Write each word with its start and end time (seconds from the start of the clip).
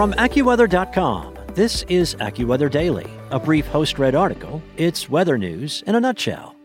From 0.00 0.14
AccuWeather.com, 0.14 1.36
this 1.54 1.82
is 1.90 2.14
AccuWeather 2.14 2.70
Daily, 2.70 3.06
a 3.30 3.38
brief 3.38 3.66
host 3.66 3.98
read 3.98 4.14
article. 4.14 4.62
It's 4.78 5.10
weather 5.10 5.36
news 5.36 5.84
in 5.86 5.94
a 5.94 6.00
nutshell. 6.00 6.56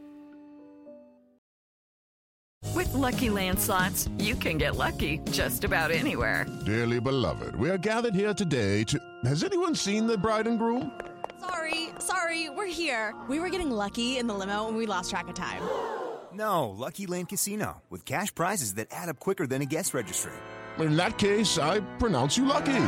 With 2.74 2.94
Lucky 2.94 3.30
Land 3.30 3.60
slots, 3.60 4.08
you 4.18 4.36
can 4.36 4.58
get 4.58 4.78
lucky 4.78 5.20
just 5.32 5.66
about 5.66 5.92
anywhere. 5.92 6.46
Dearly 6.66 7.02
beloved, 7.02 7.58
we 7.58 7.70
are 7.70 7.78
gathered 7.78 8.16
here 8.16 8.34
today 8.34 8.86
to. 8.86 8.98
Has 9.26 9.44
anyone 9.44 9.76
seen 9.76 10.08
the 10.08 10.18
bride 10.18 10.48
and 10.48 10.58
groom? 10.58 10.98
Sorry, 11.42 11.90
sorry, 12.00 12.50
we're 12.52 12.72
here. 12.72 13.14
We 13.28 13.42
were 13.42 13.50
getting 13.50 13.70
lucky 13.70 14.18
in 14.18 14.28
the 14.28 14.34
limo 14.34 14.70
and 14.70 14.78
we 14.78 14.86
lost 14.86 15.10
track 15.10 15.28
of 15.28 15.36
time. 15.36 15.62
No, 16.34 16.70
Lucky 16.70 17.06
Land 17.06 17.30
Casino, 17.30 17.82
with 17.90 18.04
cash 18.04 18.36
prizes 18.36 18.74
that 18.74 18.88
add 18.92 19.08
up 19.08 19.20
quicker 19.20 19.48
than 19.48 19.62
a 19.62 19.66
guest 19.66 19.94
registry. 19.94 20.34
In 20.80 20.98
that 20.98 21.18
case, 21.18 21.58
I 21.58 21.80
pronounce 21.98 22.36
you 22.36 22.44
lucky. 22.44 22.88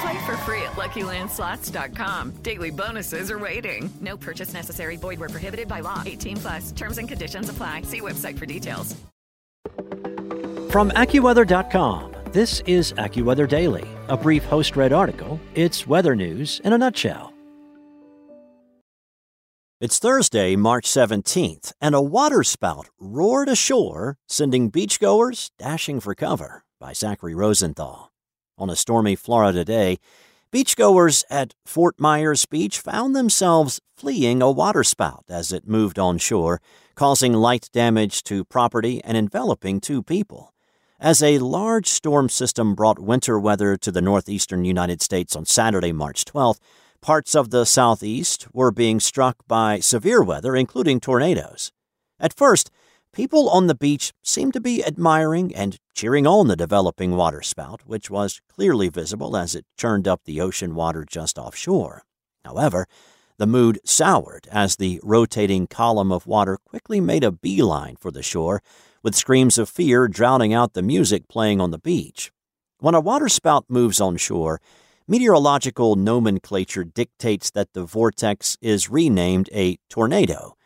Play 0.00 0.26
for 0.26 0.36
free 0.38 0.62
at 0.62 0.72
LuckyLandSlots.com. 0.72 2.30
Daily 2.42 2.70
bonuses 2.70 3.30
are 3.30 3.38
waiting. 3.38 3.90
No 4.00 4.16
purchase 4.16 4.54
necessary. 4.54 4.96
Void 4.96 5.20
where 5.20 5.28
prohibited 5.28 5.68
by 5.68 5.80
law. 5.80 6.02
18 6.06 6.36
plus. 6.38 6.72
Terms 6.72 6.98
and 6.98 7.08
conditions 7.08 7.48
apply. 7.48 7.82
See 7.82 8.00
website 8.00 8.38
for 8.38 8.46
details. 8.46 8.96
From 10.70 10.90
AccuWeather.com, 10.92 12.14
this 12.32 12.60
is 12.64 12.92
AccuWeather 12.92 13.48
Daily, 13.48 13.86
a 14.08 14.16
brief 14.16 14.44
host 14.44 14.76
read 14.76 14.92
article. 14.92 15.40
It's 15.54 15.86
weather 15.86 16.14
news 16.14 16.60
in 16.64 16.72
a 16.72 16.78
nutshell. 16.78 17.34
It's 19.80 19.98
Thursday, 19.98 20.56
March 20.56 20.86
17th, 20.86 21.72
and 21.80 21.94
a 21.94 22.02
waterspout 22.02 22.84
roared 23.00 23.48
ashore, 23.48 24.18
sending 24.28 24.70
beachgoers 24.70 25.50
dashing 25.58 26.00
for 26.00 26.14
cover 26.14 26.62
by 26.78 26.92
Zachary 26.92 27.34
Rosenthal. 27.34 28.09
On 28.60 28.68
a 28.68 28.76
stormy 28.76 29.16
Florida 29.16 29.64
day, 29.64 29.96
beachgoers 30.52 31.24
at 31.30 31.54
Fort 31.64 31.98
Myers 31.98 32.44
Beach 32.44 32.78
found 32.78 33.16
themselves 33.16 33.80
fleeing 33.96 34.42
a 34.42 34.50
waterspout 34.50 35.24
as 35.30 35.50
it 35.50 35.66
moved 35.66 35.98
onshore, 35.98 36.60
causing 36.94 37.32
light 37.32 37.70
damage 37.72 38.22
to 38.24 38.44
property 38.44 39.02
and 39.02 39.16
enveloping 39.16 39.80
two 39.80 40.02
people. 40.02 40.52
As 41.00 41.22
a 41.22 41.38
large 41.38 41.88
storm 41.88 42.28
system 42.28 42.74
brought 42.74 42.98
winter 42.98 43.40
weather 43.40 43.78
to 43.78 43.90
the 43.90 44.02
northeastern 44.02 44.66
United 44.66 45.00
States 45.00 45.34
on 45.34 45.46
Saturday, 45.46 45.92
March 45.92 46.26
12th, 46.26 46.58
parts 47.00 47.34
of 47.34 47.48
the 47.48 47.64
southeast 47.64 48.46
were 48.52 48.70
being 48.70 49.00
struck 49.00 49.38
by 49.48 49.80
severe 49.80 50.22
weather, 50.22 50.54
including 50.54 51.00
tornadoes. 51.00 51.72
At 52.18 52.34
first, 52.34 52.70
people 53.12 53.48
on 53.48 53.66
the 53.66 53.74
beach 53.74 54.12
seemed 54.22 54.52
to 54.54 54.60
be 54.60 54.84
admiring 54.84 55.54
and 55.54 55.78
cheering 55.94 56.26
on 56.26 56.48
the 56.48 56.56
developing 56.56 57.12
waterspout, 57.12 57.80
which 57.84 58.10
was 58.10 58.40
clearly 58.48 58.88
visible 58.88 59.36
as 59.36 59.54
it 59.54 59.66
churned 59.76 60.08
up 60.08 60.22
the 60.24 60.40
ocean 60.40 60.74
water 60.74 61.04
just 61.08 61.38
offshore. 61.38 62.02
However, 62.44 62.86
the 63.38 63.46
mood 63.46 63.80
soured 63.84 64.48
as 64.50 64.76
the 64.76 65.00
rotating 65.02 65.66
column 65.66 66.12
of 66.12 66.26
water 66.26 66.58
quickly 66.64 67.00
made 67.00 67.24
a 67.24 67.32
beeline 67.32 67.96
for 67.96 68.10
the 68.10 68.22
shore, 68.22 68.62
with 69.02 69.14
screams 69.14 69.58
of 69.58 69.68
fear 69.68 70.08
drowning 70.08 70.52
out 70.52 70.74
the 70.74 70.82
music 70.82 71.26
playing 71.28 71.60
on 71.60 71.70
the 71.70 71.78
beach. 71.78 72.30
When 72.78 72.94
a 72.94 73.00
waterspout 73.00 73.64
moves 73.68 74.00
on 74.00 74.16
shore, 74.16 74.60
Meteorological 75.10 75.96
nomenclature 75.96 76.84
dictates 76.84 77.50
that 77.50 77.72
the 77.72 77.82
vortex 77.82 78.56
is 78.60 78.88
renamed 78.88 79.50
a 79.52 79.76
tornado. 79.88 80.56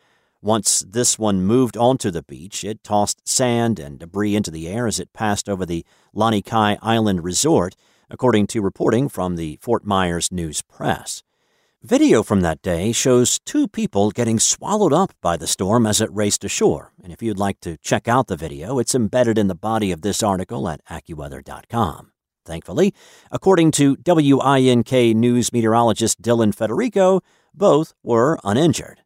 Once 0.44 0.84
this 0.86 1.18
one 1.18 1.40
moved 1.40 1.74
onto 1.74 2.10
the 2.10 2.22
beach, 2.22 2.64
it 2.64 2.84
tossed 2.84 3.26
sand 3.26 3.78
and 3.78 3.98
debris 3.98 4.36
into 4.36 4.50
the 4.50 4.68
air 4.68 4.86
as 4.86 5.00
it 5.00 5.10
passed 5.14 5.48
over 5.48 5.64
the 5.64 5.86
Lani 6.12 6.42
Kai 6.42 6.76
Island 6.82 7.24
Resort, 7.24 7.74
according 8.10 8.46
to 8.48 8.60
reporting 8.60 9.08
from 9.08 9.36
the 9.36 9.58
Fort 9.62 9.86
Myers 9.86 10.30
News 10.30 10.60
Press. 10.60 11.22
Video 11.82 12.22
from 12.22 12.42
that 12.42 12.60
day 12.60 12.92
shows 12.92 13.38
two 13.38 13.66
people 13.66 14.10
getting 14.10 14.38
swallowed 14.38 14.92
up 14.92 15.14
by 15.22 15.38
the 15.38 15.46
storm 15.46 15.86
as 15.86 16.02
it 16.02 16.12
raced 16.12 16.44
ashore. 16.44 16.92
And 17.02 17.10
if 17.10 17.22
you'd 17.22 17.38
like 17.38 17.60
to 17.60 17.78
check 17.78 18.06
out 18.06 18.26
the 18.26 18.36
video, 18.36 18.78
it's 18.78 18.94
embedded 18.94 19.38
in 19.38 19.48
the 19.48 19.54
body 19.54 19.92
of 19.92 20.02
this 20.02 20.22
article 20.22 20.68
at 20.68 20.84
AccuWeather.com. 20.84 22.12
Thankfully, 22.44 22.92
according 23.30 23.70
to 23.70 23.96
WINK 24.06 24.92
news 25.16 25.54
meteorologist 25.54 26.20
Dylan 26.20 26.54
Federico, 26.54 27.22
both 27.54 27.94
were 28.02 28.38
uninjured. 28.44 29.03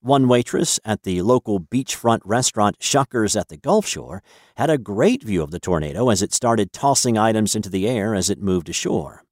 One 0.00 0.28
waitress 0.28 0.78
at 0.84 1.02
the 1.02 1.22
local 1.22 1.58
beachfront 1.58 2.20
restaurant 2.24 2.78
Shuckers 2.78 3.38
at 3.38 3.48
the 3.48 3.56
Gulf 3.56 3.84
Shore 3.84 4.22
had 4.56 4.70
a 4.70 4.78
great 4.78 5.24
view 5.24 5.42
of 5.42 5.50
the 5.50 5.58
tornado 5.58 6.08
as 6.08 6.22
it 6.22 6.32
started 6.32 6.72
tossing 6.72 7.18
items 7.18 7.56
into 7.56 7.68
the 7.68 7.88
air 7.88 8.14
as 8.14 8.30
it 8.30 8.40
moved 8.40 8.68
ashore. 8.68 9.24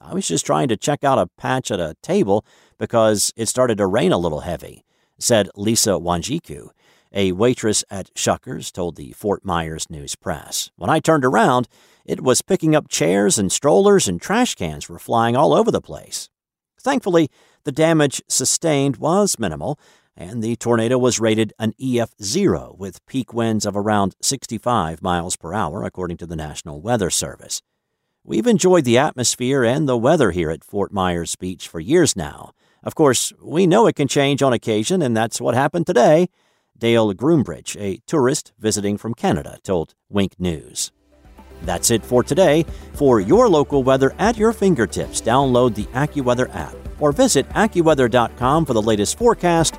I 0.00 0.14
was 0.14 0.28
just 0.28 0.46
trying 0.46 0.68
to 0.68 0.76
check 0.76 1.02
out 1.02 1.18
a 1.18 1.26
patch 1.36 1.72
at 1.72 1.80
a 1.80 1.96
table 2.02 2.44
because 2.78 3.32
it 3.36 3.46
started 3.46 3.78
to 3.78 3.86
rain 3.86 4.12
a 4.12 4.18
little 4.18 4.40
heavy, 4.40 4.84
said 5.18 5.50
Lisa 5.56 5.98
Wanjiku, 5.98 6.68
a 7.12 7.32
waitress 7.32 7.84
at 7.90 8.14
Shuckers 8.14 8.70
told 8.70 8.94
the 8.94 9.12
Fort 9.12 9.44
Myers 9.44 9.90
News 9.90 10.14
Press. 10.14 10.70
When 10.76 10.88
I 10.88 11.00
turned 11.00 11.24
around, 11.24 11.66
it 12.04 12.20
was 12.20 12.42
picking 12.42 12.76
up 12.76 12.88
chairs 12.88 13.38
and 13.38 13.50
strollers, 13.50 14.06
and 14.06 14.20
trash 14.20 14.54
cans 14.54 14.88
were 14.88 15.00
flying 15.00 15.36
all 15.36 15.52
over 15.52 15.72
the 15.72 15.80
place. 15.80 16.28
Thankfully, 16.80 17.28
the 17.64 17.72
damage 17.72 18.22
sustained 18.28 18.96
was 18.96 19.38
minimal, 19.38 19.78
and 20.16 20.42
the 20.42 20.56
tornado 20.56 20.98
was 20.98 21.20
rated 21.20 21.52
an 21.58 21.72
EF0 21.80 22.76
with 22.78 23.04
peak 23.06 23.32
winds 23.32 23.64
of 23.64 23.76
around 23.76 24.14
65 24.20 25.02
miles 25.02 25.36
per 25.36 25.54
hour, 25.54 25.84
according 25.84 26.16
to 26.18 26.26
the 26.26 26.36
National 26.36 26.80
Weather 26.80 27.10
Service. 27.10 27.62
We've 28.24 28.46
enjoyed 28.46 28.84
the 28.84 28.98
atmosphere 28.98 29.64
and 29.64 29.88
the 29.88 29.96
weather 29.96 30.30
here 30.30 30.50
at 30.50 30.64
Fort 30.64 30.92
Myers 30.92 31.34
Beach 31.36 31.66
for 31.66 31.80
years 31.80 32.14
now. 32.14 32.52
Of 32.84 32.94
course, 32.94 33.32
we 33.42 33.66
know 33.66 33.86
it 33.86 33.96
can 33.96 34.08
change 34.08 34.42
on 34.42 34.52
occasion, 34.52 35.02
and 35.02 35.16
that's 35.16 35.40
what 35.40 35.54
happened 35.54 35.86
today. 35.86 36.28
Dale 36.76 37.12
Groombridge, 37.14 37.76
a 37.80 38.00
tourist 38.06 38.52
visiting 38.58 38.96
from 38.96 39.14
Canada, 39.14 39.58
told 39.62 39.94
Wink 40.08 40.38
News. 40.38 40.92
That's 41.62 41.90
it 41.90 42.04
for 42.04 42.22
today. 42.22 42.66
For 42.94 43.20
your 43.20 43.48
local 43.48 43.82
weather 43.82 44.14
at 44.18 44.36
your 44.36 44.52
fingertips, 44.52 45.20
download 45.20 45.74
the 45.74 45.84
AccuWeather 45.86 46.54
app 46.54 46.74
or 47.00 47.12
visit 47.12 47.48
AccuWeather.com 47.50 48.64
for 48.64 48.72
the 48.72 48.82
latest 48.82 49.18
forecast 49.18 49.78